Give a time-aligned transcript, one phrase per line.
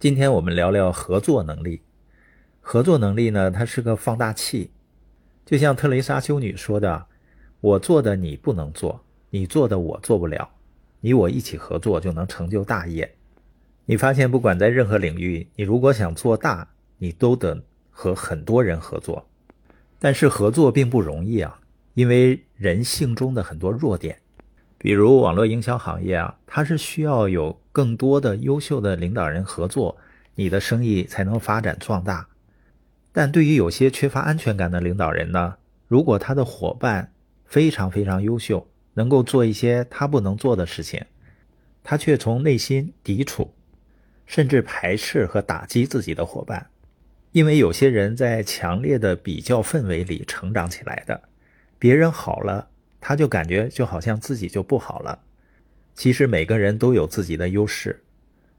[0.00, 1.82] 今天我们聊聊合作能力。
[2.62, 4.70] 合作能力呢，它是个放大器，
[5.44, 7.04] 就像特蕾莎修女说的
[7.60, 10.48] ：“我做的你不能做，你做的我做不了，
[11.00, 13.14] 你我一起合作就能成就大业。”
[13.84, 19.28] 你发现，不管在任何领域，你如果想做大，你都得和很多人合作。
[19.98, 21.60] 但是合作并不容易啊，
[21.92, 24.18] 因为人性中的很多弱点。
[24.82, 29.98] 比如网络营销行业啊，它是需要有更多的优秀的领导人合作，
[30.34, 32.26] 你的生意才能发展壮大。
[33.12, 37.12] 但对于有些缺乏安全感的领导人呢，如果他的伙伴
[37.44, 41.04] 非常非常优秀，能够做一些他不能做的事情，
[41.84, 43.52] 他却从内心抵触，
[44.24, 46.68] 甚至排斥和打击自己的伙伴。
[47.32, 51.20] 因为有些人在强烈的比较氛围里成长起来的，
[51.78, 52.68] 别人好了。
[53.00, 55.18] 他就感觉就好像自己就不好了。
[55.94, 58.02] 其实每个人都有自己的优势，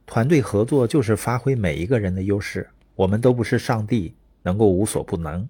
[0.05, 2.67] 团队合作就是发挥每一个人的优势。
[2.95, 5.47] 我们都不是上帝，能够无所不能。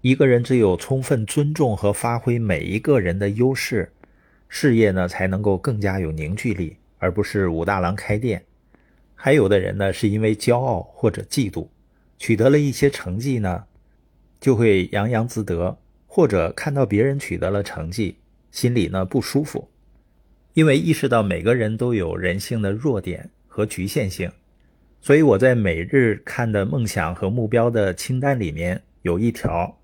[0.00, 3.92] 一个人只有充分尊重和发挥每一个人的优势，
[4.48, 8.44] 事业呢才能够更加有凝聚力，而不是武大郎开店。
[9.14, 11.68] 还有的人呢是因为骄傲或者嫉妒，
[12.18, 13.64] 取得了一些成绩呢，
[14.40, 15.78] 就会洋洋自得。
[16.16, 18.14] 或者看到别人取得了成绩，
[18.52, 19.68] 心里呢不舒服，
[20.52, 24.30] 因为意识到每个人都有人性的弱点和局限性，
[25.00, 29.76] 所以我在每日看的梦想和目标的清单里面有一条，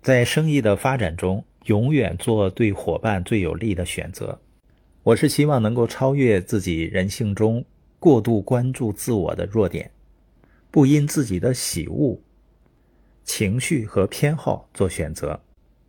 [0.00, 4.40] 在生意的发展中永远做对伙伴最有利的选择。
[5.02, 7.62] 我是希望能够超越自己人性中
[7.98, 9.90] 过度关注自我的弱点，
[10.70, 12.18] 不因自己的喜恶、
[13.22, 15.38] 情绪和偏好做选择。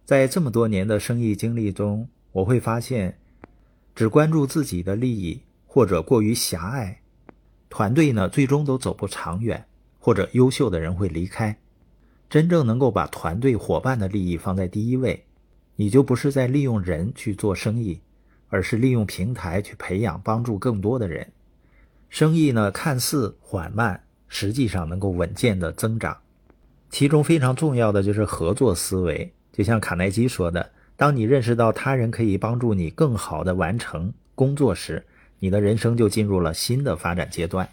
[0.10, 3.20] 在这么多年的生意经历中，我会发现，
[3.94, 7.00] 只关注自己的利益或者过于狭隘，
[7.70, 9.64] 团队呢最终都走不长远，
[10.00, 11.56] 或者优秀的人会离开。
[12.28, 15.24] 真正能够把团队伙伴的利益放在第一位，
[15.76, 18.02] 你就不是在利用人去做生意，
[18.48, 21.32] 而是利用平台去培养帮助更多的人。
[22.10, 26.18] 生意呢看似缓慢，实际上能够稳健的增长。
[26.90, 29.32] 其中非常重要的就是合作思维。
[29.52, 35.04] 就像卡耐基说的：“当你认识到他人可以帮助你更好的完成工作时，
[35.38, 37.70] 你的人生就进入了新的发展阶段。”